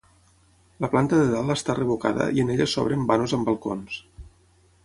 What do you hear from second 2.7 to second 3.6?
s'obren vanos amb